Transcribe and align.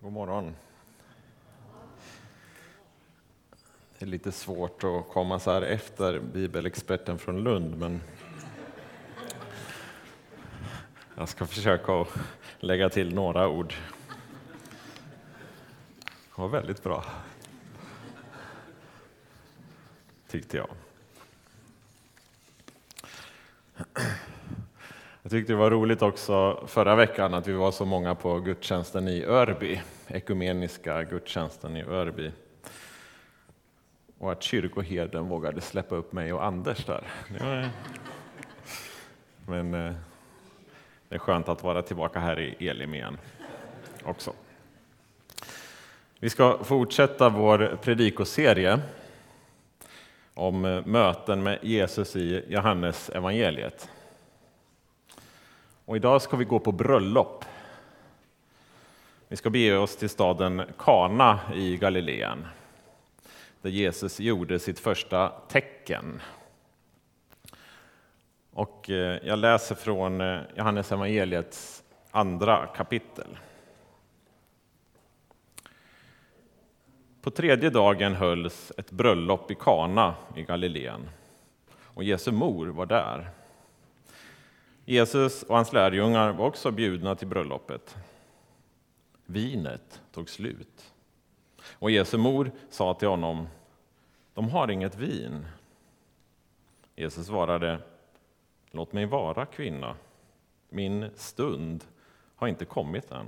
God 0.00 0.12
morgon. 0.12 0.54
Det 3.98 4.04
är 4.04 4.06
lite 4.06 4.32
svårt 4.32 4.84
att 4.84 5.08
komma 5.08 5.38
så 5.38 5.50
här 5.50 5.62
efter 5.62 6.20
bibelexperten 6.20 7.18
från 7.18 7.44
Lund, 7.44 7.78
men 7.78 8.00
jag 11.16 11.28
ska 11.28 11.46
försöka 11.46 11.92
att 12.00 12.08
lägga 12.58 12.88
till 12.88 13.14
några 13.14 13.48
ord. 13.48 13.74
Det 16.06 16.42
var 16.42 16.48
väldigt 16.48 16.82
bra, 16.82 17.04
tyckte 20.28 20.56
jag. 20.56 20.68
Jag 25.28 25.32
tyckte 25.32 25.52
det 25.52 25.56
var 25.56 25.70
roligt 25.70 26.02
också 26.02 26.64
förra 26.66 26.94
veckan 26.94 27.34
att 27.34 27.46
vi 27.46 27.52
var 27.52 27.70
så 27.70 27.84
många 27.84 28.14
på 28.14 28.40
gudstjänsten 28.40 29.08
i 29.08 29.24
Örby, 29.24 29.80
ekumeniska 30.06 31.02
gudstjänsten 31.02 31.76
i 31.76 31.82
Örby. 31.82 32.32
Och 34.18 34.32
att 34.32 34.42
kyrkoherden 34.42 35.28
vågade 35.28 35.60
släppa 35.60 35.94
upp 35.94 36.12
mig 36.12 36.32
och 36.32 36.44
Anders 36.44 36.84
där. 36.84 37.04
Men 39.46 39.74
eh, 39.74 39.94
det 41.08 41.14
är 41.14 41.18
skönt 41.18 41.48
att 41.48 41.62
vara 41.62 41.82
tillbaka 41.82 42.18
här 42.18 42.40
i 42.40 42.68
Elim 42.68 42.94
igen 42.94 43.18
också. 44.04 44.32
Vi 46.18 46.30
ska 46.30 46.58
fortsätta 46.64 47.28
vår 47.28 47.78
predikoserie 47.82 48.80
om 50.34 50.64
eh, 50.64 50.86
möten 50.86 51.42
med 51.42 51.58
Jesus 51.62 52.16
i 52.16 52.44
Johannes 52.48 53.08
evangeliet. 53.08 53.88
Och 55.88 55.96
idag 55.96 56.22
ska 56.22 56.36
vi 56.36 56.44
gå 56.44 56.58
på 56.58 56.72
bröllop. 56.72 57.44
Vi 59.28 59.36
ska 59.36 59.50
bege 59.50 59.76
oss 59.76 59.96
till 59.96 60.08
staden 60.08 60.62
Kana 60.78 61.40
i 61.54 61.76
Galileen, 61.76 62.46
där 63.62 63.70
Jesus 63.70 64.20
gjorde 64.20 64.58
sitt 64.58 64.78
första 64.78 65.28
tecken. 65.28 66.22
Och 68.52 68.90
eh, 68.90 69.18
jag 69.22 69.38
läser 69.38 69.74
från 69.74 70.20
eh, 70.20 70.40
Johannes 70.56 70.92
evangeliets 70.92 71.82
andra 72.10 72.66
kapitel. 72.66 73.38
På 77.22 77.30
tredje 77.30 77.70
dagen 77.70 78.14
hölls 78.14 78.72
ett 78.76 78.90
bröllop 78.90 79.50
i 79.50 79.54
Kana 79.54 80.14
i 80.36 80.42
Galileen 80.42 81.10
och 81.84 82.04
Jesu 82.04 82.32
mor 82.32 82.66
var 82.66 82.86
där. 82.86 83.37
Jesus 84.88 85.42
och 85.42 85.56
hans 85.56 85.72
lärjungar 85.72 86.32
var 86.32 86.46
också 86.46 86.70
bjudna 86.70 87.14
till 87.14 87.28
bröllopet. 87.28 87.96
Vinet 89.26 90.02
tog 90.12 90.28
slut. 90.28 90.92
Och 91.72 91.90
Jesu 91.90 92.18
mor 92.18 92.50
sa 92.70 92.94
till 92.94 93.08
honom, 93.08 93.48
de 94.34 94.48
har 94.48 94.70
inget 94.70 94.96
vin. 94.96 95.46
Jesus 96.96 97.26
svarade, 97.26 97.78
låt 98.70 98.92
mig 98.92 99.06
vara 99.06 99.46
kvinna. 99.46 99.96
Min 100.68 101.10
stund 101.14 101.84
har 102.34 102.48
inte 102.48 102.64
kommit 102.64 103.10
än. 103.10 103.26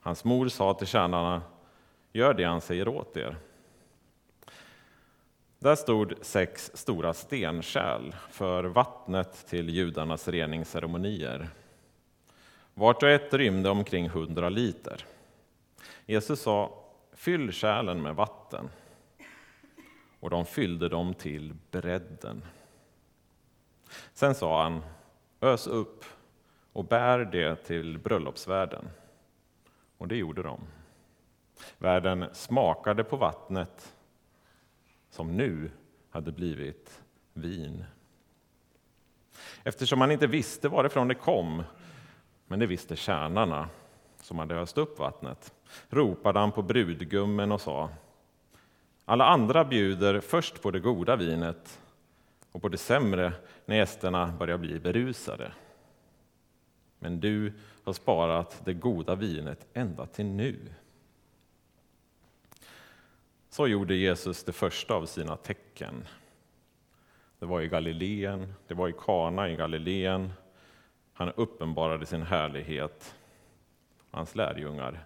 Hans 0.00 0.24
mor 0.24 0.48
sa 0.48 0.74
till 0.74 0.86
tjänarna, 0.86 1.42
gör 2.12 2.34
det 2.34 2.44
han 2.44 2.60
säger 2.60 2.88
åt 2.88 3.16
er. 3.16 3.36
Där 5.58 5.74
stod 5.74 6.14
sex 6.22 6.70
stora 6.74 7.14
stenkärl 7.14 8.14
för 8.30 8.64
vattnet 8.64 9.46
till 9.46 9.68
judarnas 9.68 10.28
reningsceremonier. 10.28 11.48
Vart 12.74 13.02
och 13.02 13.08
ett 13.08 13.34
rymde 13.34 13.70
omkring 13.70 14.08
hundra 14.08 14.48
liter. 14.48 15.04
Jesus 16.06 16.40
sa, 16.40 16.84
fyll 17.12 17.52
kärlen 17.52 18.02
med 18.02 18.14
vatten. 18.14 18.70
Och 20.20 20.30
de 20.30 20.44
fyllde 20.44 20.88
dem 20.88 21.14
till 21.14 21.54
bredden. 21.70 22.44
Sen 24.12 24.34
sa 24.34 24.62
han, 24.62 24.80
ös 25.40 25.66
upp 25.66 26.04
och 26.72 26.84
bär 26.84 27.18
det 27.18 27.56
till 27.56 27.98
bröllopsvärden. 27.98 28.88
Och 29.98 30.08
det 30.08 30.16
gjorde 30.16 30.42
de. 30.42 30.60
Värden 31.78 32.26
smakade 32.32 33.04
på 33.04 33.16
vattnet 33.16 33.95
som 35.16 35.36
nu 35.36 35.70
hade 36.10 36.32
blivit 36.32 37.02
vin. 37.34 37.84
Eftersom 39.62 39.98
man 39.98 40.10
inte 40.10 40.26
visste 40.26 40.68
varifrån 40.68 41.08
det 41.08 41.14
kom, 41.14 41.62
men 42.46 42.58
det 42.58 42.66
visste 42.66 42.96
tjänarna 42.96 43.68
som 44.20 44.38
hade 44.38 44.54
öst 44.54 44.78
upp 44.78 44.98
vattnet, 44.98 45.54
ropade 45.88 46.38
han 46.38 46.52
på 46.52 46.62
brudgummen 46.62 47.52
och 47.52 47.60
sa 47.60 47.90
alla 49.04 49.24
andra 49.24 49.64
bjuder 49.64 50.20
först 50.20 50.62
på 50.62 50.70
det 50.70 50.80
goda 50.80 51.16
vinet 51.16 51.80
och 52.52 52.62
på 52.62 52.68
det 52.68 52.78
sämre 52.78 53.32
när 53.64 53.76
gästerna 53.76 54.26
börjar 54.38 54.58
bli 54.58 54.80
berusade. 54.80 55.52
Men 56.98 57.20
du 57.20 57.52
har 57.84 57.92
sparat 57.92 58.62
det 58.64 58.74
goda 58.74 59.14
vinet 59.14 59.66
ända 59.72 60.06
till 60.06 60.26
nu. 60.26 60.58
Så 63.56 63.68
gjorde 63.68 63.94
Jesus 63.94 64.44
det 64.44 64.52
första 64.52 64.94
av 64.94 65.06
sina 65.06 65.36
tecken. 65.36 66.08
Det 67.38 67.46
var 67.46 67.60
i 67.60 67.68
Galileen, 67.68 68.54
det 68.66 68.74
var 68.74 68.88
i 68.88 68.94
Kana 68.98 69.48
i 69.48 69.56
Galileen. 69.56 70.32
Han 71.12 71.32
uppenbarade 71.36 72.06
sin 72.06 72.22
härlighet. 72.22 73.14
Hans 74.10 74.34
lärjungar 74.34 75.04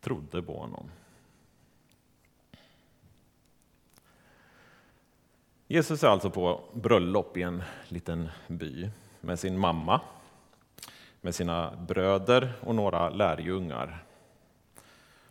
trodde 0.00 0.42
på 0.42 0.58
honom. 0.58 0.90
Jesus 5.66 6.04
är 6.04 6.08
alltså 6.08 6.30
på 6.30 6.64
bröllop 6.72 7.36
i 7.36 7.42
en 7.42 7.62
liten 7.88 8.28
by 8.48 8.90
med 9.20 9.38
sin 9.38 9.58
mamma, 9.58 10.00
med 11.20 11.34
sina 11.34 11.76
bröder 11.88 12.52
och 12.60 12.74
några 12.74 13.10
lärjungar. 13.10 14.04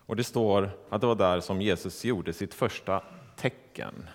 Och 0.05 0.15
det 0.15 0.23
står 0.23 0.69
att 0.89 1.01
det 1.01 1.07
var 1.07 1.15
där 1.15 1.39
som 1.39 1.61
Jesus 1.61 2.05
gjorde 2.05 2.33
sitt 2.33 2.53
första 2.53 3.03
tecken. 3.35 4.07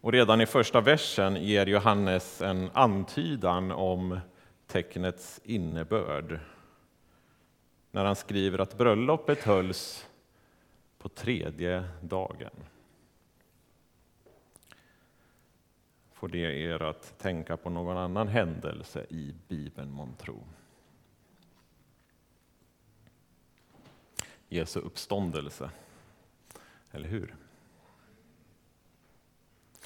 Och 0.00 0.12
redan 0.12 0.40
i 0.40 0.46
första 0.46 0.80
versen 0.80 1.36
ger 1.36 1.66
Johannes 1.66 2.42
en 2.42 2.70
antydan 2.72 3.70
om 3.70 4.20
tecknets 4.66 5.40
innebörd. 5.44 6.40
När 7.90 8.04
han 8.04 8.16
skriver 8.16 8.58
att 8.58 8.78
bröllopet 8.78 9.44
hölls 9.44 10.06
på 10.98 11.08
tredje 11.08 11.84
dagen. 12.00 12.54
Får 16.12 16.28
det 16.28 16.38
er 16.38 16.82
att 16.82 17.18
tänka 17.18 17.56
på 17.56 17.70
någon 17.70 17.96
annan 17.96 18.28
händelse 18.28 19.06
i 19.08 19.34
Bibeln 19.48 19.90
månntro? 19.90 20.44
Jesu 24.54 24.80
uppståndelse. 24.80 25.70
Eller 26.92 27.08
hur? 27.08 27.34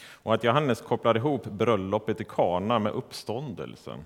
Och 0.00 0.34
att 0.34 0.44
Johannes 0.44 0.80
kopplar 0.80 1.16
ihop 1.16 1.44
bröllopet 1.44 2.20
i 2.20 2.24
Kana 2.24 2.78
med 2.78 2.92
uppståndelsen, 2.92 4.04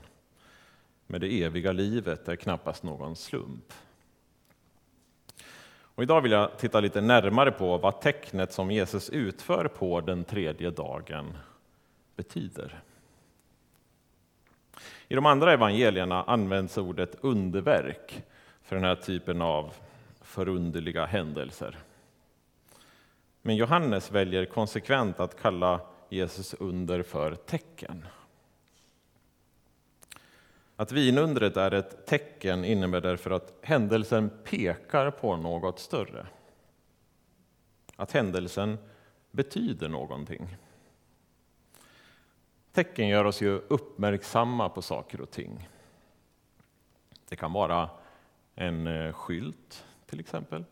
med 1.07 1.21
det 1.21 1.43
eviga 1.43 1.73
livet, 1.73 2.29
är 2.29 2.37
knappast 2.37 2.83
någon 2.83 3.17
slump. 3.17 3.73
Och 5.95 6.03
idag 6.03 6.21
vill 6.21 6.33
jag 6.33 6.59
titta 6.59 6.81
lite 6.81 7.01
närmare 7.01 7.51
på 7.51 7.79
vad 7.79 8.01
tecknet 8.01 8.53
som 8.53 8.71
Jesus 8.71 9.11
utför 9.11 9.69
på 9.69 10.01
den 10.01 10.25
tredje 10.25 10.71
dagen 10.71 11.39
betyder. 12.17 12.83
I 15.09 15.15
de 15.15 15.27
andra 15.27 15.53
evangelierna 15.53 16.23
används 16.23 16.79
ordet 16.79 17.17
underverk 17.21 18.23
för 18.63 18.77
den 18.77 18.85
här 18.85 18.95
typen 18.95 19.43
av 19.43 19.75
förunderliga 20.23 21.07
händelser. 21.07 21.79
Men 23.43 23.57
Johannes 23.57 24.11
väljer 24.11 24.45
konsekvent 24.45 25.21
att 25.21 25.41
kalla 25.41 25.81
Jesus 26.09 26.55
under 26.55 27.03
för 27.03 27.35
tecken. 27.35 28.07
Att 30.77 30.93
vinundret 30.93 31.57
är 31.57 31.71
ett 31.71 32.07
tecken 32.07 32.65
innebär 32.65 33.01
därför 33.01 33.31
att 33.31 33.55
händelsen 33.63 34.31
pekar 34.45 35.11
på 35.11 35.37
något 35.37 35.79
större. 35.79 36.27
Att 37.97 38.13
händelsen 38.13 38.79
betyder 39.31 39.89
någonting. 39.89 40.57
Tecken 42.73 43.09
gör 43.09 43.25
oss 43.25 43.43
ju 43.43 43.61
uppmärksamma 43.69 44.69
på 44.69 44.83
saker 44.83 45.21
och 45.21 45.31
ting. 45.31 45.69
Det 47.29 47.37
kan 47.37 47.53
vara 47.53 47.91
en 48.55 48.87
eh, 48.87 49.13
skylt 49.13 49.85
till 50.13 50.21
exempel. 50.21 50.65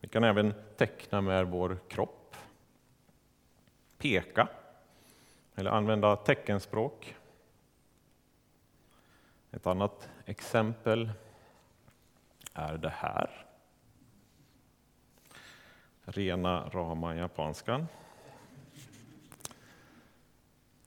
Vi 0.00 0.08
kan 0.08 0.24
även 0.24 0.54
teckna 0.76 1.20
med 1.20 1.46
vår 1.46 1.78
kropp, 1.88 2.36
peka 3.98 4.48
eller 5.54 5.70
använda 5.70 6.16
teckenspråk. 6.16 7.16
Ett 9.50 9.66
annat 9.66 10.08
exempel 10.26 11.12
är 12.54 12.76
det 12.78 12.92
här. 12.96 13.46
Rena 16.04 16.68
rama 16.68 17.16
japanskan. 17.16 17.86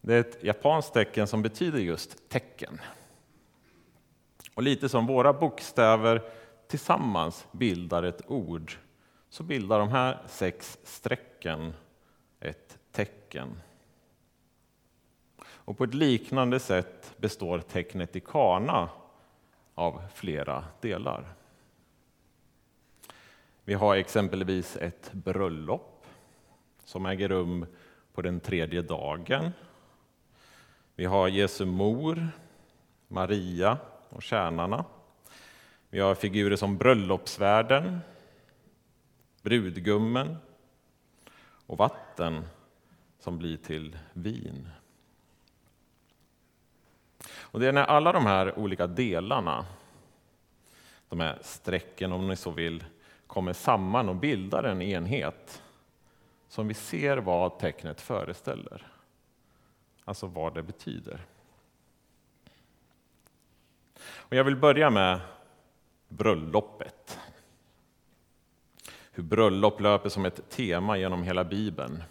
Det 0.01 0.15
är 0.15 0.19
ett 0.19 0.43
japanskt 0.43 0.93
tecken 0.93 1.27
som 1.27 1.41
betyder 1.41 1.79
just 1.79 2.29
tecken. 2.29 2.81
Och 4.53 4.63
lite 4.63 4.89
som 4.89 5.07
våra 5.07 5.33
bokstäver 5.33 6.36
tillsammans 6.67 7.47
bildar 7.51 8.03
ett 8.03 8.31
ord, 8.31 8.71
så 9.29 9.43
bildar 9.43 9.79
de 9.79 9.89
här 9.89 10.23
sex 10.27 10.77
strecken 10.83 11.73
ett 12.39 12.77
tecken. 12.91 13.61
Och 15.45 15.77
på 15.77 15.83
ett 15.83 15.93
liknande 15.93 16.59
sätt 16.59 17.13
består 17.17 17.59
tecknet 17.59 18.15
i 18.15 18.19
kana 18.19 18.89
av 19.75 20.01
flera 20.13 20.65
delar. 20.81 21.25
Vi 23.63 23.73
har 23.73 23.95
exempelvis 23.95 24.77
ett 24.77 25.13
bröllop 25.13 26.05
som 26.85 27.05
äger 27.05 27.29
rum 27.29 27.65
på 28.13 28.21
den 28.21 28.39
tredje 28.39 28.81
dagen. 28.81 29.51
Vi 30.95 31.05
har 31.05 31.27
Jesu 31.27 31.65
mor, 31.65 32.27
Maria 33.07 33.77
och 34.09 34.23
tjänarna. 34.23 34.85
Vi 35.89 35.99
har 35.99 36.15
figurer 36.15 36.55
som 36.55 36.77
bröllopsvärden, 36.77 37.99
brudgummen 39.41 40.37
och 41.65 41.77
vatten 41.77 42.45
som 43.19 43.37
blir 43.37 43.57
till 43.57 43.97
vin. 44.13 44.69
Och 47.35 47.59
det 47.59 47.67
är 47.67 47.71
när 47.71 47.83
alla 47.83 48.11
de 48.11 48.25
här 48.25 48.59
olika 48.59 48.87
delarna, 48.87 49.65
de 51.09 51.19
här 51.19 51.39
strecken 51.41 52.11
om 52.11 52.27
ni 52.27 52.35
så 52.35 52.51
vill, 52.51 52.83
kommer 53.27 53.53
samman 53.53 54.09
och 54.09 54.15
bildar 54.15 54.63
en 54.63 54.81
enhet 54.81 55.63
som 56.47 56.67
vi 56.67 56.73
ser 56.73 57.17
vad 57.17 57.59
tecknet 57.59 58.01
föreställer. 58.01 58.87
Alltså 60.05 60.27
vad 60.27 60.53
det 60.53 60.63
betyder. 60.63 61.25
Och 63.99 64.35
jag 64.35 64.43
vill 64.43 64.55
börja 64.55 64.89
med 64.89 65.19
bröllopet. 66.07 67.19
Hur 69.11 69.23
bröllop 69.23 69.81
löper 69.81 70.09
som 70.09 70.25
ett 70.25 70.49
tema 70.49 70.97
genom 70.97 71.23
hela 71.23 71.43
Bibeln 71.43 72.03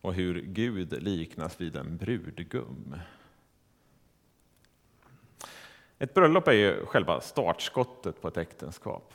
och 0.00 0.14
hur 0.14 0.42
Gud 0.42 1.02
liknas 1.02 1.60
vid 1.60 1.76
en 1.76 1.96
brudgum. 1.96 2.96
Ett 5.98 6.14
bröllop 6.14 6.48
är 6.48 6.52
ju 6.52 6.86
själva 6.86 7.20
startskottet 7.20 8.22
på 8.22 8.28
ett 8.28 8.36
äktenskap. 8.36 9.12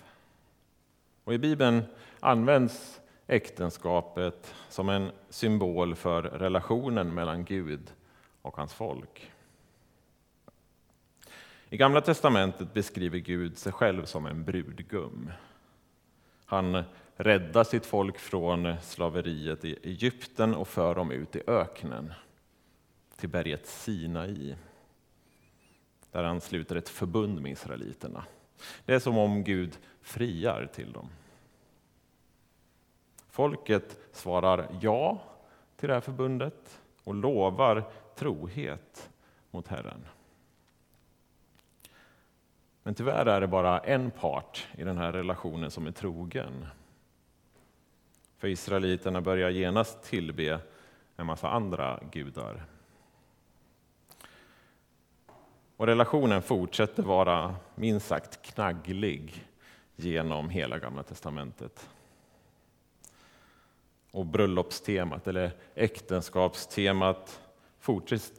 Och 1.24 1.34
I 1.34 1.38
Bibeln 1.38 1.84
används 2.20 3.02
äktenskapet 3.28 4.56
som 4.70 4.90
en 4.90 5.12
symbol 5.30 5.96
för 5.96 6.22
relationen 6.22 7.14
mellan 7.14 7.46
Gud 7.46 7.94
och 8.42 8.58
hans 8.58 8.74
folk. 8.74 9.32
I 11.76 11.78
Gamla 11.78 12.02
testamentet 12.02 12.74
beskriver 12.74 13.18
Gud 13.18 13.58
sig 13.58 13.72
själv 13.72 14.06
som 14.06 14.26
en 14.26 14.44
brudgum. 14.44 15.32
Han 16.46 16.84
räddar 17.16 17.64
sitt 17.64 17.86
folk 17.86 18.20
från 18.20 18.76
slaveriet 18.82 19.66
i 19.66 19.80
Egypten 19.84 20.56
och 20.56 20.68
för 20.68 20.96
dem 20.96 21.12
ut 21.12 21.36
i 21.36 21.42
öknen, 21.48 22.14
till 23.18 23.30
berget 23.30 23.68
Sinai, 23.68 24.56
där 26.12 26.24
han 26.24 26.42
sluter 26.42 26.76
ett 26.76 26.90
förbund 26.90 27.42
med 27.42 27.52
israeliterna. 27.52 28.26
Det 28.86 28.94
är 28.94 29.00
som 29.00 29.18
om 29.18 29.44
Gud 29.44 29.78
friar 30.02 30.70
till 30.74 30.92
dem. 30.92 31.10
Folket 33.30 33.98
svarar 34.12 34.68
ja 34.82 35.24
till 35.76 35.88
det 35.88 35.94
här 35.94 36.02
förbundet 36.02 36.82
och 37.04 37.16
lovar 37.16 37.84
trohet 38.16 39.10
mot 39.52 39.68
Herren. 39.68 40.06
Men 42.88 42.96
tyvärr 42.96 43.26
är 43.26 43.42
det 43.42 43.48
bara 43.48 43.80
en 43.80 44.12
part 44.12 44.68
i 44.78 44.84
den 44.84 44.98
här 44.98 45.12
relationen 45.12 45.72
som 45.72 45.88
är 45.88 45.92
trogen. 45.92 46.68
För 48.38 48.48
israeliterna 48.48 49.22
börjar 49.22 49.50
genast 49.50 50.04
tillbe 50.04 50.60
en 51.16 51.26
massa 51.26 51.50
andra 51.50 52.00
gudar. 52.12 52.66
Och 55.78 55.88
relationen 55.88 56.42
fortsätter 56.42 57.04
vara 57.04 57.56
minst 57.76 58.08
sagt 58.08 58.42
knagglig 58.42 59.46
genom 59.96 60.50
hela 60.50 60.80
Gamla 60.80 61.04
testamentet. 61.04 61.90
Och 64.12 64.26
bröllopstemat, 64.26 65.28
eller 65.28 65.52
äktenskapstemat, 65.76 67.42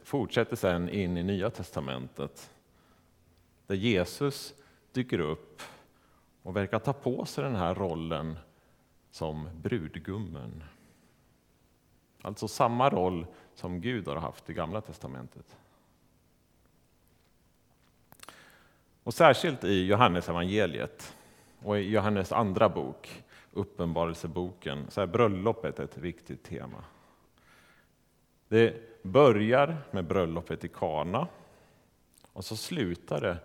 fortsätter 0.03 0.55
sedan 0.55 0.89
in 0.89 1.17
i 1.17 1.23
Nya 1.23 1.49
testamentet 1.49 2.51
där 3.67 3.75
Jesus 3.75 4.53
dyker 4.91 5.19
upp 5.19 5.61
och 6.43 6.55
verkar 6.55 6.79
ta 6.79 6.93
på 6.93 7.25
sig 7.25 7.43
den 7.43 7.55
här 7.55 7.75
rollen 7.75 8.37
som 9.11 9.49
brudgummen. 9.61 10.63
Alltså 12.21 12.47
samma 12.47 12.89
roll 12.89 13.25
som 13.55 13.81
Gud 13.81 14.07
har 14.07 14.15
haft 14.15 14.49
i 14.49 14.53
Gamla 14.53 14.81
testamentet. 14.81 15.57
Och 19.03 19.13
särskilt 19.13 19.63
i 19.63 19.85
Johannes 19.85 20.29
evangeliet 20.29 21.15
och 21.63 21.79
i 21.79 21.89
Johannes 21.89 22.31
andra 22.31 22.69
bok, 22.69 23.23
Uppenbarelseboken, 23.51 24.85
så 24.89 25.01
är 25.01 25.07
bröllopet 25.07 25.79
ett 25.79 25.97
viktigt 25.97 26.43
tema. 26.43 26.83
Det 28.47 29.03
börjar 29.03 29.77
med 29.91 30.05
bröllopet 30.05 30.63
i 30.63 30.67
Kana 30.67 31.27
och 32.33 32.45
så 32.45 32.55
slutar 32.55 33.21
det 33.21 33.37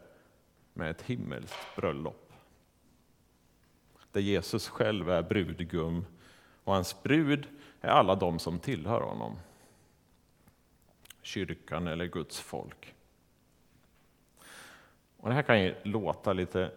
med 0.72 0.90
ett 0.90 1.02
himmelskt 1.02 1.76
bröllop. 1.76 2.32
Där 4.12 4.20
Jesus 4.20 4.68
själv 4.68 5.10
är 5.10 5.22
brudgum 5.22 6.04
och 6.64 6.74
hans 6.74 7.02
brud 7.02 7.48
är 7.80 7.88
alla 7.88 8.14
de 8.14 8.38
som 8.38 8.58
tillhör 8.58 9.00
honom. 9.00 9.38
Kyrkan 11.22 11.86
eller 11.86 12.06
Guds 12.06 12.40
folk. 12.40 12.94
Och 15.16 15.28
det 15.28 15.34
här 15.34 15.42
kan 15.42 15.62
ju 15.62 15.74
låta 15.82 16.32
lite 16.32 16.72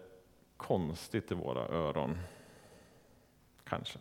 konstigt 0.56 1.32
i 1.32 1.34
våra 1.34 1.68
öron. 1.68 2.18
Kanske. 3.64 3.98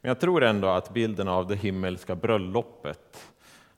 Men 0.00 0.08
jag 0.08 0.20
tror 0.20 0.42
ändå 0.42 0.68
att 0.68 0.94
bilden 0.94 1.28
av 1.28 1.46
det 1.46 1.56
himmelska 1.56 2.14
bröllopet, 2.16 3.32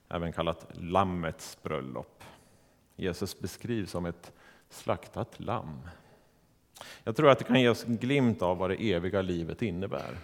även 0.09 0.33
kallat 0.33 0.67
Lammets 0.73 1.63
bröllop, 1.63 2.25
Jesus 2.97 3.39
beskrivs 3.39 3.91
som 3.91 4.07
ett 4.07 4.33
slaktat 4.71 5.41
lamm. 5.41 5.89
Jag 7.05 7.17
tror 7.17 7.31
att 7.31 7.39
det 7.39 7.45
kan 7.45 7.61
ge 7.61 7.69
oss 7.69 7.85
en 7.85 7.97
glimt 7.97 8.43
av 8.43 8.59
vad 8.59 8.71
det 8.71 8.93
eviga 8.93 9.23
livet 9.23 9.63
innebär. 9.63 10.19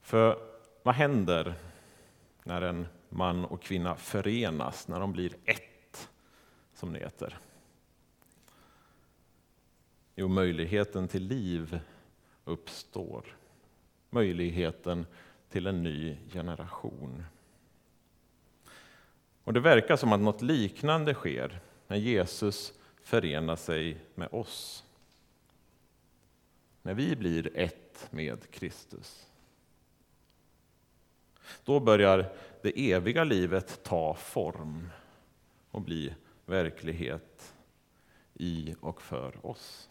För 0.00 0.38
vad 0.82 0.94
händer 0.94 1.54
när 2.44 2.62
en 2.62 2.86
man 3.08 3.44
och 3.44 3.62
kvinna 3.62 3.96
förenas, 3.96 4.88
när 4.88 5.00
de 5.00 5.12
blir 5.12 5.34
ett, 5.44 6.08
som 6.74 6.92
det 6.92 6.98
heter? 6.98 7.38
Jo, 10.14 10.28
möjligheten 10.28 11.08
till 11.08 11.22
liv 11.22 11.80
uppstår. 12.44 13.36
Möjligheten 14.10 15.06
till 15.48 15.66
en 15.66 15.82
ny 15.82 16.16
generation. 16.32 17.24
Och 19.44 19.52
det 19.52 19.60
verkar 19.60 19.96
som 19.96 20.12
att 20.12 20.20
något 20.20 20.42
liknande 20.42 21.14
sker 21.14 21.60
när 21.86 21.96
Jesus 21.96 22.72
förenar 23.02 23.56
sig 23.56 23.96
med 24.14 24.28
oss. 24.32 24.84
När 26.82 26.94
vi 26.94 27.16
blir 27.16 27.56
ett 27.56 28.08
med 28.10 28.50
Kristus. 28.50 29.26
Då 31.64 31.80
börjar 31.80 32.32
det 32.62 32.92
eviga 32.92 33.24
livet 33.24 33.82
ta 33.82 34.14
form 34.14 34.88
och 35.70 35.80
bli 35.80 36.14
verklighet 36.46 37.54
i 38.34 38.74
och 38.80 39.02
för 39.02 39.46
oss. 39.46 39.88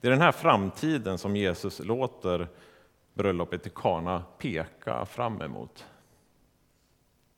Det 0.00 0.08
är 0.08 0.10
den 0.10 0.20
här 0.20 0.32
framtiden 0.32 1.18
som 1.18 1.36
Jesus 1.36 1.78
låter 1.78 2.48
bröllopet 3.14 3.66
i 3.66 3.70
Kana 3.74 4.24
peka 4.38 5.06
fram 5.06 5.42
emot 5.42 5.86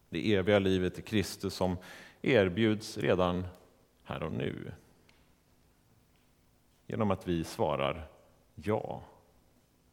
det 0.09 0.35
eviga 0.35 0.59
livet 0.59 0.99
i 0.99 1.03
Kristus 1.03 1.55
som 1.55 1.77
erbjuds 2.23 2.99
redan 2.99 3.47
här 4.05 4.23
och 4.23 4.33
nu. 4.33 4.73
Genom 6.87 7.11
att 7.11 7.29
vi 7.29 7.45
svarar 7.45 8.09
ja 8.55 9.03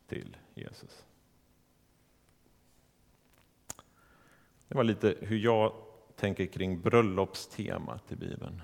till 0.08 0.38
Jesus. 0.54 1.06
Det 4.68 4.76
var 4.76 4.84
lite 4.84 5.18
hur 5.22 5.38
jag 5.38 5.74
tänker 6.16 6.46
kring 6.46 6.82
bröllopstemat 6.82 8.12
i 8.12 8.16
Bibeln. 8.16 8.62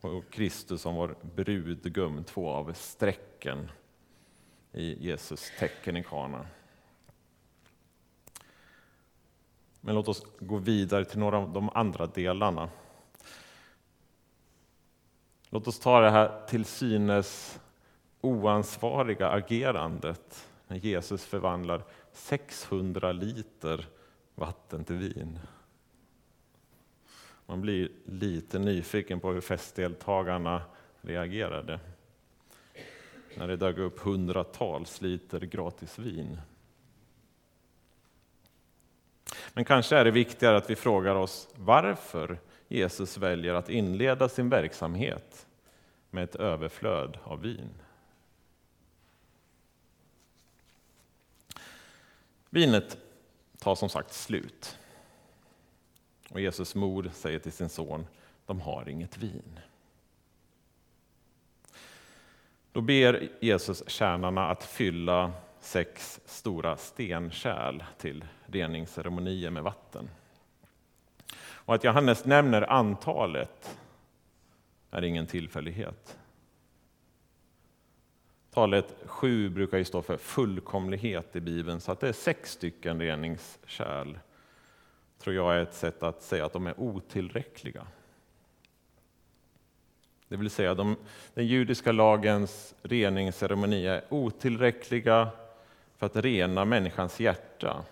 Och 0.00 0.30
Kristus 0.30 0.80
som 0.82 0.94
vår 0.94 1.16
brudgum, 1.22 2.24
två 2.24 2.50
av 2.50 2.72
strecken 2.72 3.70
i 4.72 5.06
Jesus 5.08 5.52
tecken 5.58 5.96
i 5.96 6.02
Kana. 6.02 6.46
Men 9.84 9.94
låt 9.94 10.08
oss 10.08 10.26
gå 10.38 10.56
vidare 10.56 11.04
till 11.04 11.18
några 11.18 11.38
av 11.38 11.52
de 11.52 11.70
andra 11.74 12.06
delarna. 12.06 12.68
Låt 15.50 15.68
oss 15.68 15.78
ta 15.78 16.00
det 16.00 16.10
här 16.10 16.46
till 16.46 16.64
synes 16.64 17.60
oansvariga 18.20 19.28
agerandet 19.28 20.48
när 20.66 20.76
Jesus 20.76 21.24
förvandlar 21.24 21.82
600 22.12 23.12
liter 23.12 23.86
vatten 24.34 24.84
till 24.84 24.96
vin. 24.96 25.38
Man 27.46 27.60
blir 27.60 27.88
lite 28.04 28.58
nyfiken 28.58 29.20
på 29.20 29.32
hur 29.32 29.40
festdeltagarna 29.40 30.62
reagerade 31.00 31.80
när 33.36 33.48
det 33.48 33.56
dök 33.56 33.78
upp 33.78 33.98
hundratals 33.98 35.00
liter 35.00 35.40
gratis 35.40 35.98
vin. 35.98 36.38
Men 39.54 39.64
kanske 39.64 39.96
är 39.96 40.04
det 40.04 40.10
viktigare 40.10 40.56
att 40.56 40.70
vi 40.70 40.76
frågar 40.76 41.14
oss 41.14 41.48
varför 41.56 42.38
Jesus 42.68 43.16
väljer 43.16 43.54
att 43.54 43.68
inleda 43.68 44.28
sin 44.28 44.48
verksamhet 44.48 45.46
med 46.10 46.24
ett 46.24 46.34
överflöd 46.34 47.18
av 47.22 47.40
vin. 47.40 47.70
Vinet 52.50 52.98
tar 53.58 53.74
som 53.74 53.88
sagt 53.88 54.12
slut. 54.12 54.78
Och 56.30 56.40
Jesus 56.40 56.74
mor 56.74 57.10
säger 57.14 57.38
till 57.38 57.52
sin 57.52 57.68
son, 57.68 58.06
de 58.46 58.60
har 58.60 58.88
inget 58.88 59.18
vin. 59.18 59.60
Då 62.72 62.80
ber 62.80 63.28
Jesus 63.40 63.88
tjänarna 63.88 64.50
att 64.50 64.64
fylla 64.64 65.32
sex 65.64 66.20
stora 66.24 66.76
stenkärl 66.76 67.82
till 67.98 68.24
reningsceremonier 68.46 69.50
med 69.50 69.62
vatten. 69.62 70.10
Och 71.36 71.74
att 71.74 71.84
Johannes 71.84 72.24
nämner 72.24 72.72
antalet 72.72 73.78
är 74.90 75.02
ingen 75.02 75.26
tillfällighet. 75.26 76.18
Talet 78.50 78.94
sju 79.04 79.48
brukar 79.48 79.78
ju 79.78 79.84
stå 79.84 80.02
för 80.02 80.16
fullkomlighet 80.16 81.36
i 81.36 81.40
Bibeln, 81.40 81.80
så 81.80 81.92
att 81.92 82.00
det 82.00 82.08
är 82.08 82.12
sex 82.12 82.52
stycken 82.52 83.00
reningskärl 83.00 84.18
tror 85.18 85.36
jag 85.36 85.54
är 85.54 85.62
ett 85.62 85.74
sätt 85.74 86.02
att 86.02 86.22
säga 86.22 86.46
att 86.46 86.52
de 86.52 86.66
är 86.66 86.80
otillräckliga. 86.80 87.86
Det 90.28 90.36
vill 90.36 90.50
säga, 90.50 90.74
de, 90.74 90.96
den 91.34 91.46
judiska 91.46 91.92
lagens 91.92 92.74
reningsceremoni 92.82 93.86
är 93.86 94.04
otillräckliga 94.08 95.28
för 96.04 96.18
att 96.18 96.24
rena 96.24 96.64
människans 96.64 97.20
hjärta 97.20 97.84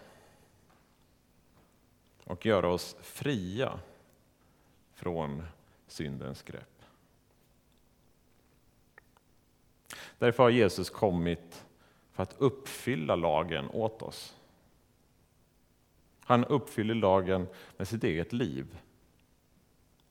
och 2.24 2.46
göra 2.46 2.68
oss 2.68 2.96
fria 3.00 3.80
från 4.94 5.42
syndens 5.86 6.42
grepp. 6.42 6.82
Därför 10.18 10.42
har 10.42 10.50
Jesus 10.50 10.90
kommit 10.90 11.64
för 12.12 12.22
att 12.22 12.34
uppfylla 12.38 13.16
lagen 13.16 13.68
åt 13.70 14.02
oss. 14.02 14.36
Han 16.20 16.44
uppfyller 16.44 16.94
lagen 16.94 17.46
med 17.76 17.88
sitt 17.88 18.04
eget 18.04 18.32
liv, 18.32 18.78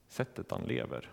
sättet 0.07 0.51
han 0.51 0.61
lever. 0.61 1.09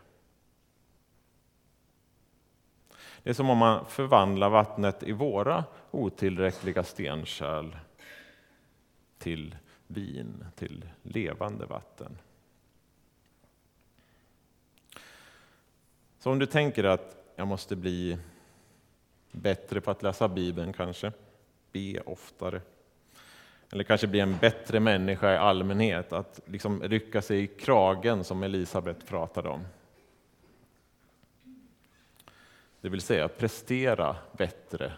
Det 3.28 3.32
är 3.32 3.34
som 3.34 3.50
om 3.50 3.58
man 3.58 3.86
förvandlar 3.86 4.50
vattnet 4.50 5.02
i 5.02 5.12
våra 5.12 5.64
otillräckliga 5.90 6.84
stenkärl 6.84 7.76
till 9.18 9.56
vin, 9.86 10.44
till 10.56 10.84
levande 11.02 11.66
vatten. 11.66 12.18
Så 16.18 16.30
om 16.30 16.38
du 16.38 16.46
tänker 16.46 16.84
att 16.84 17.16
jag 17.36 17.48
måste 17.48 17.76
bli 17.76 18.18
bättre 19.32 19.80
på 19.80 19.90
att 19.90 20.02
läsa 20.02 20.28
Bibeln 20.28 20.72
kanske, 20.72 21.12
be 21.72 22.00
oftare, 22.00 22.60
eller 23.72 23.84
kanske 23.84 24.06
bli 24.06 24.20
en 24.20 24.36
bättre 24.36 24.80
människa 24.80 25.34
i 25.34 25.36
allmänhet, 25.36 26.12
att 26.12 26.40
liksom 26.44 26.82
rycka 26.82 27.22
sig 27.22 27.42
i 27.42 27.46
kragen 27.46 28.24
som 28.24 28.42
Elisabet 28.42 29.06
pratade 29.06 29.48
om. 29.48 29.64
Det 32.80 32.88
vill 32.88 33.00
säga 33.00 33.28
prestera 33.28 34.16
bättre 34.32 34.92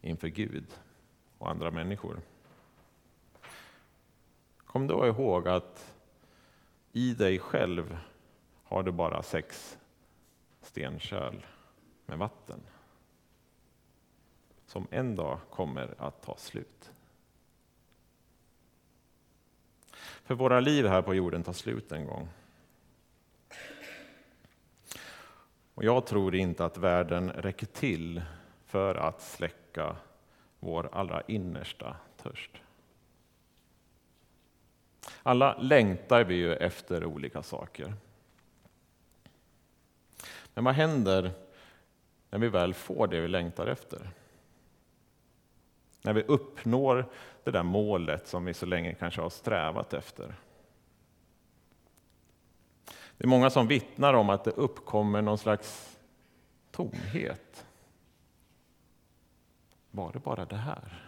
inför 0.00 0.28
Gud 0.28 0.66
och 1.38 1.50
andra 1.50 1.70
människor. 1.70 2.20
Kom 4.56 4.86
då 4.86 5.06
ihåg 5.06 5.48
att 5.48 5.94
i 6.92 7.14
dig 7.14 7.38
själv 7.38 7.98
har 8.64 8.82
du 8.82 8.92
bara 8.92 9.22
sex 9.22 9.78
stenkärl 10.60 11.46
med 12.06 12.18
vatten 12.18 12.60
som 14.66 14.86
en 14.90 15.16
dag 15.16 15.38
kommer 15.50 15.94
att 15.98 16.22
ta 16.22 16.36
slut. 16.36 16.92
För 20.24 20.34
våra 20.34 20.60
liv 20.60 20.86
här 20.86 21.02
på 21.02 21.14
jorden 21.14 21.42
tar 21.42 21.52
slut 21.52 21.92
en 21.92 22.06
gång. 22.06 22.28
Och 25.74 25.84
jag 25.84 26.06
tror 26.06 26.34
inte 26.34 26.64
att 26.64 26.78
världen 26.78 27.30
räcker 27.30 27.66
till 27.66 28.22
för 28.64 28.94
att 28.94 29.22
släcka 29.22 29.96
vår 30.60 30.88
allra 30.92 31.22
innersta 31.26 31.96
törst. 32.16 32.50
Alla 35.22 35.58
längtar 35.58 36.24
vi 36.24 36.34
ju 36.34 36.54
efter 36.54 37.04
olika 37.04 37.42
saker. 37.42 37.94
Men 40.54 40.64
vad 40.64 40.74
händer 40.74 41.30
när 42.30 42.38
vi 42.38 42.48
väl 42.48 42.74
får 42.74 43.06
det 43.06 43.20
vi 43.20 43.28
längtar 43.28 43.66
efter? 43.66 44.10
När 46.02 46.12
vi 46.12 46.22
uppnår 46.22 47.06
det 47.44 47.50
där 47.50 47.62
målet 47.62 48.26
som 48.26 48.44
vi 48.44 48.54
så 48.54 48.66
länge 48.66 48.94
kanske 48.94 49.20
har 49.20 49.30
strävat 49.30 49.94
efter. 49.94 50.34
Det 53.22 53.26
är 53.26 53.28
många 53.28 53.50
som 53.50 53.66
vittnar 53.66 54.14
om 54.14 54.30
att 54.30 54.44
det 54.44 54.50
uppkommer 54.50 55.22
någon 55.22 55.38
slags 55.38 55.98
tomhet. 56.70 57.66
Var 59.90 60.12
det 60.12 60.18
bara 60.18 60.44
det 60.44 60.56
här? 60.56 61.02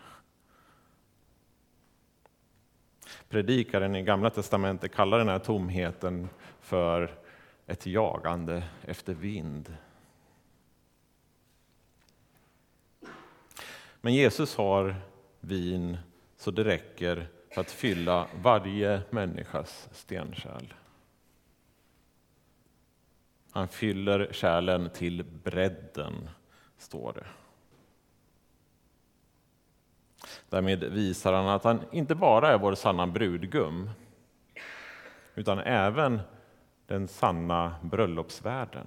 Predikaren 3.29 3.97
i 3.97 4.03
Gamla 4.03 4.31
testamentet 4.31 4.95
kallar 4.95 5.19
den 5.19 5.29
här 5.29 5.39
tomheten 5.39 6.29
för 6.61 7.19
ett 7.67 7.87
jagande 7.87 8.65
efter 8.83 9.15
vind. 9.15 9.77
Men 14.01 14.15
Jesus 14.15 14.57
har 14.57 14.97
vin 15.41 15.99
så 16.37 16.51
det 16.51 16.65
räcker 16.65 17.29
för 17.51 17.61
att 17.61 17.71
fylla 17.71 18.27
varje 18.43 19.03
människas 19.11 19.89
stenkärl. 19.93 20.75
Han 23.55 23.69
fyller 23.69 24.29
kärlen 24.33 24.91
till 24.91 25.25
bredden, 25.25 26.29
står 26.77 27.13
det. 27.13 27.27
Därmed 30.49 30.85
visar 30.85 31.33
han 31.33 31.49
att 31.49 31.65
han 31.65 31.81
inte 31.93 32.15
bara 32.15 32.53
är 32.53 32.59
vår 32.59 32.75
sanna 32.75 33.07
brudgum, 33.07 33.91
utan 35.35 35.59
även 35.59 36.21
den 36.87 37.09
sanna 37.09 37.77
bröllopsvärden 37.83 38.87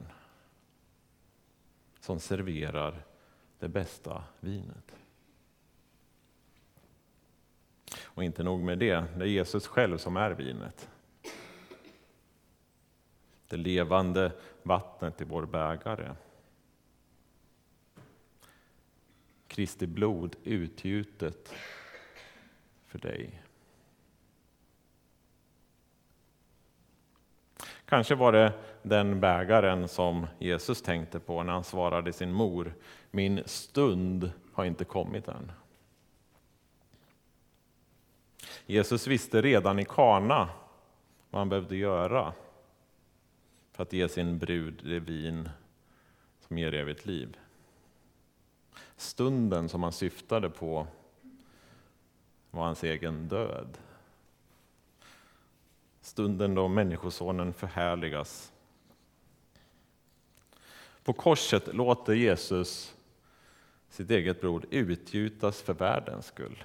som 2.00 2.20
serverar 2.20 3.04
det 3.60 3.68
bästa 3.68 4.24
vinet. 4.40 4.96
Och 8.04 8.24
inte 8.24 8.44
nog 8.44 8.60
med 8.60 8.80
det, 8.80 9.06
det 9.18 9.24
är 9.24 9.30
Jesus 9.30 9.68
själv 9.68 9.98
som 9.98 10.18
är 10.18 10.32
vinet. 10.32 10.90
Det 13.50 13.58
levande 13.58 14.32
vattnet 14.68 15.22
i 15.22 15.24
vår 15.24 15.46
bägare. 15.46 16.16
Kristi 19.48 19.88
blod 19.88 20.36
utgjutet 20.44 21.54
för 22.88 23.00
dig. 23.00 23.42
Kanske 27.86 28.16
var 28.16 28.32
det 28.32 28.54
den 28.82 29.20
bägaren 29.20 29.88
som 29.88 30.28
Jesus 30.40 30.82
tänkte 30.82 31.20
på 31.20 31.44
när 31.44 31.54
han 31.54 31.64
svarade 31.64 32.14
sin 32.14 32.32
mor, 32.32 32.74
min 33.12 33.44
stund 33.46 34.32
har 34.54 34.66
inte 34.66 34.86
kommit 34.86 35.28
än. 35.28 35.52
Jesus 38.66 39.08
visste 39.08 39.42
redan 39.42 39.80
i 39.80 39.86
Kana 39.86 40.50
vad 41.30 41.42
han 41.42 41.50
behövde 41.50 41.76
göra 41.76 42.34
för 43.78 43.84
att 43.84 43.94
ge 43.94 44.10
sin 44.10 44.38
brud 44.38 44.82
det 44.84 45.00
vin 45.00 45.50
som 46.48 46.58
ger 46.58 46.74
evigt 46.74 47.06
liv. 47.06 47.38
Stunden 48.96 49.70
som 49.70 49.84
han 49.84 49.92
syftade 49.92 50.50
på 50.50 50.88
var 52.52 52.64
hans 52.64 52.84
egen 52.84 53.28
död. 53.28 53.78
Stunden 56.02 56.56
då 56.56 56.68
Människosonen 56.68 57.54
förhärligas. 57.54 58.52
På 61.04 61.14
korset 61.14 61.74
låter 61.74 62.14
Jesus 62.14 62.96
sitt 63.90 64.12
eget 64.12 64.42
blod 64.42 64.66
utgjutas 64.70 65.62
för 65.62 65.74
världens 65.74 66.26
skull. 66.26 66.64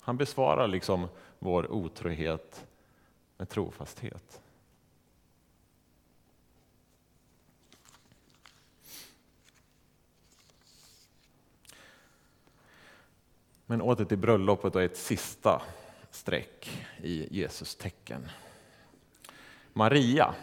Han 0.00 0.16
besvarar 0.16 0.68
liksom 0.68 1.08
vår 1.38 1.72
otrohet 1.72 2.66
med 3.36 3.48
trofasthet. 3.48 4.41
Men 13.66 13.82
åter 13.82 14.04
till 14.04 14.18
bröllopet 14.18 14.74
och 14.74 14.82
ett 14.82 14.96
sista 14.96 15.62
streck 16.10 16.86
i 17.02 17.36
Jesus 17.36 17.76
tecken. 17.76 18.28
Maria, 19.72 20.34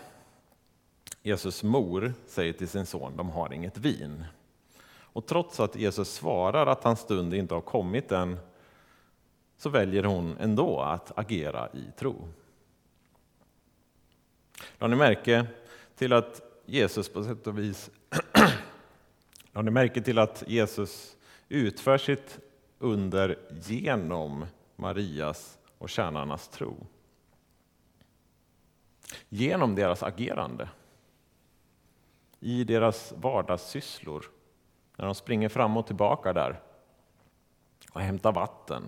Jesus 1.22 1.64
mor, 1.64 2.14
säger 2.28 2.54
till 2.54 2.68
sin 2.68 2.86
son, 2.86 3.18
de 3.18 3.30
har 3.30 3.54
inget 3.54 3.78
vin. 3.78 4.26
Och 4.90 5.26
trots 5.26 5.60
att 5.60 5.76
Jesus 5.76 6.14
svarar 6.14 6.68
att 6.68 6.84
hans 6.84 7.00
stund 7.00 7.34
inte 7.34 7.54
har 7.54 7.62
kommit 7.62 8.12
än, 8.12 8.40
så 9.58 9.70
väljer 9.70 10.04
hon 10.04 10.38
ändå 10.40 10.82
att 10.82 11.18
agera 11.18 11.70
i 11.74 11.92
tro. 11.98 12.28
Lade 14.78 14.92
ni 14.92 14.98
märke 14.98 15.46
till 15.96 16.14
att 16.14 16.42
Jesus 16.66 17.10
på 17.10 17.24
sätt 17.24 17.48
och 17.48 17.60
vis 17.60 17.90
Lade 19.52 19.66
ni 19.66 19.72
märke 19.72 20.02
till 20.02 20.20
att 20.20 20.44
Jesus 20.48 21.18
utför 21.50 21.98
sitt 21.98 22.40
under 22.80 23.38
genom 23.62 24.46
Marias 24.76 25.58
och 25.78 25.90
tjänarnas 25.90 26.48
tro? 26.48 26.88
Genom 29.30 29.76
deras 29.76 30.04
agerande. 30.04 30.70
I 32.40 32.64
deras 32.64 33.14
vardagssysslor. 33.18 34.26
När 34.96 35.06
de 35.06 35.16
springer 35.16 35.50
fram 35.50 35.78
och 35.78 35.88
tillbaka 35.88 36.34
där 36.34 36.62
och 37.92 38.02
hämtar 38.02 38.32
vatten 38.32 38.84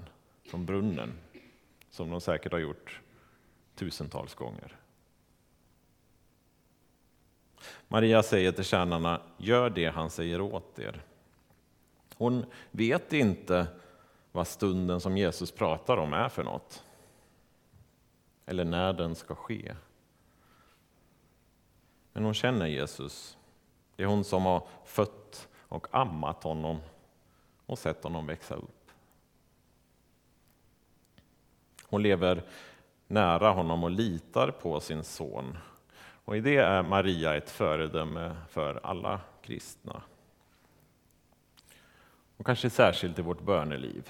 från 0.45 0.65
brunnen, 0.65 1.13
som 1.89 2.09
de 2.09 2.21
säkert 2.21 2.51
har 2.51 2.59
gjort 2.59 3.01
tusentals 3.75 4.35
gånger. 4.35 4.77
Maria 7.87 8.23
säger 8.23 8.51
till 8.51 8.63
tjänarna, 8.63 9.21
gör 9.37 9.69
det 9.69 9.85
han 9.85 10.09
säger 10.09 10.41
åt 10.41 10.79
er. 10.79 11.01
Hon 12.21 12.45
vet 12.71 13.13
inte 13.13 13.67
vad 14.31 14.47
stunden 14.47 15.01
som 15.01 15.17
Jesus 15.17 15.51
pratar 15.51 15.97
om 15.97 16.13
är 16.13 16.29
för 16.29 16.43
något. 16.43 16.83
Eller 18.45 18.65
när 18.65 18.93
den 18.93 19.15
ska 19.15 19.35
ske. 19.35 19.75
Men 22.13 22.23
hon 22.23 22.33
känner 22.33 22.65
Jesus. 22.65 23.37
Det 23.95 24.03
är 24.03 24.07
hon 24.07 24.23
som 24.23 24.45
har 24.45 24.67
fött 24.85 25.49
och 25.59 25.87
ammat 25.91 26.43
honom 26.43 26.79
och 27.65 27.79
sett 27.79 28.03
honom 28.03 28.27
växa 28.27 28.55
upp. 28.55 28.89
Hon 31.83 32.03
lever 32.03 32.43
nära 33.07 33.49
honom 33.49 33.83
och 33.83 33.91
litar 33.91 34.51
på 34.51 34.79
sin 34.79 35.03
son 35.03 35.57
och 36.25 36.37
i 36.37 36.41
det 36.41 36.57
är 36.57 36.83
Maria 36.83 37.35
ett 37.35 37.49
föredöme 37.49 38.35
för 38.49 38.79
alla 38.83 39.19
kristna. 39.41 40.01
Och 42.41 42.45
kanske 42.45 42.69
särskilt 42.69 43.19
i 43.19 43.21
vårt 43.21 43.41
böneliv. 43.41 44.09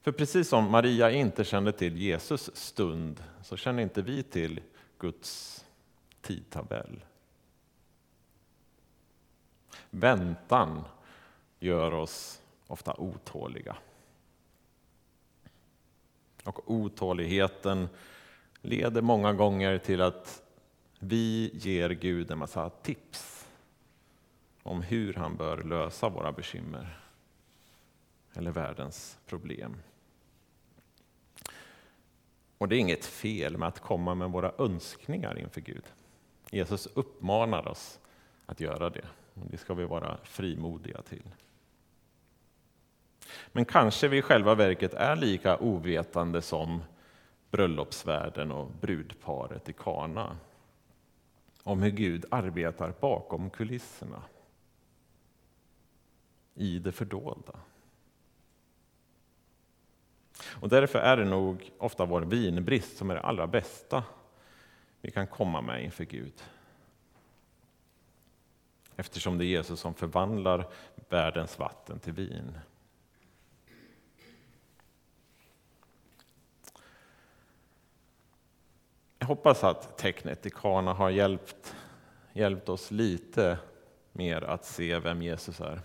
För 0.00 0.12
precis 0.12 0.48
som 0.48 0.70
Maria 0.70 1.10
inte 1.10 1.44
kände 1.44 1.72
till 1.72 1.96
Jesus 1.96 2.56
stund, 2.56 3.22
så 3.42 3.56
känner 3.56 3.82
inte 3.82 4.02
vi 4.02 4.22
till 4.22 4.60
Guds 4.98 5.64
tidtabell. 6.20 7.04
Väntan 9.90 10.84
gör 11.58 11.94
oss 11.94 12.40
ofta 12.66 12.94
otåliga. 12.98 13.76
Och 16.44 16.70
otåligheten 16.70 17.88
leder 18.62 19.02
många 19.02 19.32
gånger 19.32 19.78
till 19.78 20.00
att 20.00 20.42
vi 20.98 21.50
ger 21.54 21.90
Gud 21.90 22.30
en 22.30 22.38
massa 22.38 22.70
tips 22.70 23.39
om 24.62 24.82
hur 24.82 25.14
han 25.14 25.36
bör 25.36 25.62
lösa 25.62 26.08
våra 26.08 26.32
bekymmer 26.32 27.00
eller 28.34 28.50
världens 28.50 29.18
problem. 29.26 29.76
Och 32.58 32.68
det 32.68 32.76
är 32.76 32.80
inget 32.80 33.04
fel 33.04 33.56
med 33.56 33.68
att 33.68 33.80
komma 33.80 34.14
med 34.14 34.30
våra 34.30 34.52
önskningar 34.58 35.38
inför 35.38 35.60
Gud. 35.60 35.84
Jesus 36.50 36.86
uppmanar 36.86 37.68
oss 37.68 38.00
att 38.46 38.60
göra 38.60 38.90
det. 38.90 39.06
Och 39.34 39.50
det 39.50 39.56
ska 39.56 39.74
vi 39.74 39.84
vara 39.84 40.18
frimodiga 40.24 41.02
till. 41.02 41.34
Men 43.52 43.64
kanske 43.64 44.08
vi 44.08 44.18
i 44.18 44.22
själva 44.22 44.54
verket 44.54 44.94
är 44.94 45.16
lika 45.16 45.58
ovetande 45.58 46.42
som 46.42 46.82
bröllopsvärden 47.50 48.52
och 48.52 48.70
brudparet 48.80 49.68
i 49.68 49.72
Kana 49.72 50.36
om 51.62 51.82
hur 51.82 51.90
Gud 51.90 52.24
arbetar 52.30 52.94
bakom 53.00 53.50
kulisserna, 53.50 54.22
i 56.60 56.78
det 56.78 56.92
fördolda. 56.92 57.52
Och 60.46 60.68
därför 60.68 60.98
är 60.98 61.16
det 61.16 61.24
nog 61.24 61.72
ofta 61.78 62.04
vår 62.04 62.22
vinbrist 62.22 62.96
som 62.96 63.10
är 63.10 63.14
det 63.14 63.20
allra 63.20 63.46
bästa 63.46 64.04
vi 65.00 65.10
kan 65.10 65.26
komma 65.26 65.60
med 65.60 65.84
inför 65.84 66.04
Gud. 66.04 66.42
Eftersom 68.96 69.38
det 69.38 69.44
är 69.44 69.46
Jesus 69.46 69.80
som 69.80 69.94
förvandlar 69.94 70.68
världens 71.08 71.58
vatten 71.58 71.98
till 71.98 72.12
vin. 72.12 72.58
Jag 79.18 79.26
hoppas 79.26 79.64
att 79.64 79.98
tecknet 79.98 80.46
i 80.46 80.50
Kana 80.50 80.92
har 80.92 81.10
hjälpt, 81.10 81.76
hjälpt 82.32 82.68
oss 82.68 82.90
lite 82.90 83.58
mer 84.12 84.42
att 84.42 84.64
se 84.64 84.98
vem 84.98 85.22
Jesus 85.22 85.60
är. 85.60 85.80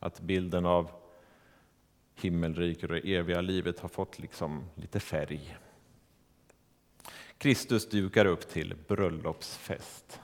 Att 0.00 0.20
bilden 0.20 0.66
av 0.66 0.90
himmelriket 2.14 2.90
och 2.90 2.96
det 2.96 3.14
eviga 3.14 3.40
livet 3.40 3.80
har 3.80 3.88
fått 3.88 4.18
liksom 4.18 4.64
lite 4.74 5.00
färg. 5.00 5.58
Kristus 7.38 7.88
dukar 7.88 8.26
upp 8.26 8.48
till 8.48 8.74
bröllopsfest. 8.88 10.20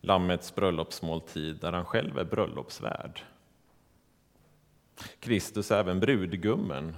Lammets 0.00 0.54
bröllopsmåltid 0.54 1.56
där 1.56 1.72
han 1.72 1.84
själv 1.84 2.18
är 2.18 2.24
bröllopsvärd. 2.24 3.20
Kristus 5.20 5.70
är 5.70 5.80
även 5.80 6.00
brudgummen 6.00 6.96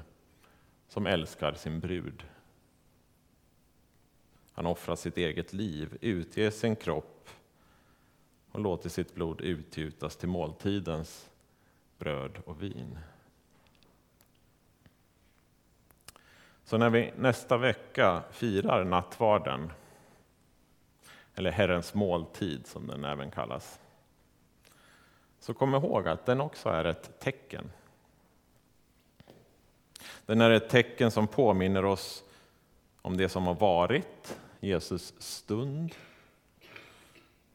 som 0.88 1.06
älskar 1.06 1.54
sin 1.54 1.80
brud. 1.80 2.24
Han 4.52 4.66
offrar 4.66 4.96
sitt 4.96 5.16
eget 5.16 5.52
liv, 5.52 5.98
utger 6.00 6.50
sin 6.50 6.76
kropp 6.76 7.28
och 8.52 8.60
låter 8.60 8.88
sitt 8.88 9.14
blod 9.14 9.40
utgjutas 9.40 10.16
till 10.16 10.28
måltidens 10.28 11.30
bröd 11.98 12.38
och 12.44 12.62
vin. 12.62 12.98
Så 16.64 16.78
när 16.78 16.90
vi 16.90 17.12
nästa 17.16 17.56
vecka 17.56 18.22
firar 18.30 18.84
nattvarden, 18.84 19.72
eller 21.34 21.50
Herrens 21.50 21.94
måltid 21.94 22.66
som 22.66 22.86
den 22.86 23.04
även 23.04 23.30
kallas, 23.30 23.80
så 25.40 25.54
kom 25.54 25.74
ihåg 25.74 26.08
att 26.08 26.26
den 26.26 26.40
också 26.40 26.68
är 26.68 26.84
ett 26.84 27.20
tecken. 27.20 27.70
Den 30.26 30.40
är 30.40 30.50
ett 30.50 30.68
tecken 30.68 31.10
som 31.10 31.26
påminner 31.26 31.84
oss 31.84 32.24
om 33.02 33.16
det 33.16 33.28
som 33.28 33.46
har 33.46 33.54
varit, 33.54 34.38
Jesus 34.60 35.14
stund, 35.18 35.94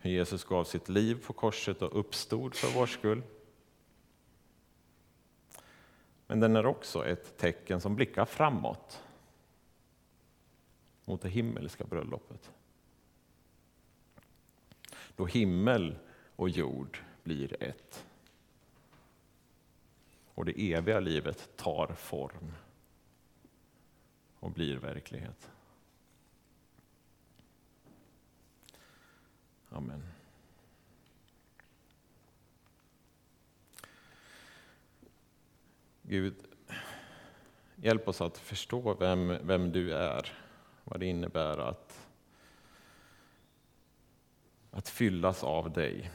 hur 0.05 0.11
Jesus 0.11 0.43
gav 0.43 0.63
sitt 0.63 0.89
liv 0.89 1.25
på 1.25 1.33
korset 1.33 1.81
och 1.81 1.99
uppstod 1.99 2.55
för 2.55 2.79
vår 2.79 2.85
skull. 2.85 3.21
Men 6.27 6.39
den 6.39 6.55
är 6.55 6.65
också 6.65 7.05
ett 7.05 7.37
tecken 7.37 7.81
som 7.81 7.95
blickar 7.95 8.25
framåt 8.25 9.03
mot 11.05 11.21
det 11.21 11.29
himmelska 11.29 11.83
bröllopet. 11.83 12.51
Då 15.15 15.25
himmel 15.25 15.97
och 16.35 16.49
jord 16.49 16.99
blir 17.23 17.63
ett. 17.63 18.05
och 20.35 20.45
det 20.45 20.73
eviga 20.73 20.99
livet 20.99 21.49
tar 21.55 21.87
form 21.87 22.53
och 24.39 24.51
blir 24.51 24.77
verklighet. 24.77 25.51
Amen. 29.75 30.03
Gud, 36.01 36.35
hjälp 37.75 38.07
oss 38.07 38.21
att 38.21 38.37
förstå 38.37 38.93
vem, 38.93 39.47
vem 39.47 39.71
du 39.71 39.93
är, 39.93 40.33
vad 40.83 40.99
det 40.99 41.05
innebär 41.05 41.57
att, 41.57 42.09
att 44.71 44.89
fyllas 44.89 45.43
av 45.43 45.71
dig. 45.71 46.11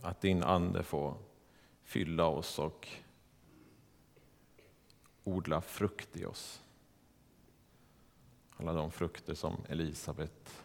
Att 0.00 0.20
din 0.20 0.42
ande 0.42 0.82
får 0.82 1.16
fylla 1.82 2.26
oss 2.26 2.58
och 2.58 2.88
odla 5.24 5.60
frukt 5.60 6.16
i 6.16 6.24
oss. 6.24 6.62
Alla 8.56 8.72
de 8.72 8.90
frukter 8.90 9.34
som 9.34 9.64
Elisabet 9.68 10.64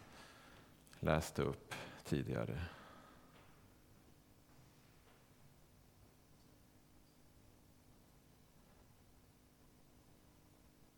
läste 1.06 1.42
upp 1.42 1.74
tidigare. 2.04 2.62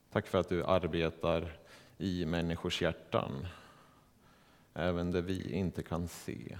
Tack 0.10 0.28
för 0.28 0.38
att 0.38 0.50
du 0.50 0.64
arbetar 0.64 1.60
i 1.98 2.26
människors 2.26 2.82
hjärtan, 2.82 3.48
även 4.74 5.12
det 5.12 5.22
vi 5.22 5.52
inte 5.52 5.84
kan 5.84 6.08
se. 6.08 6.58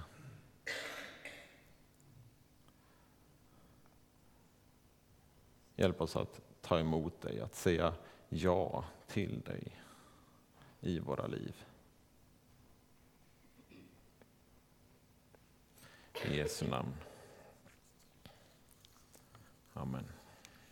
Hjälp 5.76 6.00
oss 6.00 6.16
att 6.16 6.40
ta 6.60 6.78
emot 6.78 7.20
dig, 7.20 7.40
att 7.40 7.54
säga 7.54 7.94
ja 8.28 8.84
till 9.06 9.40
dig 9.40 9.82
i 10.80 10.98
våra 10.98 11.26
liv. 11.26 11.67
I 16.24 16.36
Jesu 16.36 16.64
namn. 16.66 16.94
Amen. 19.76 20.17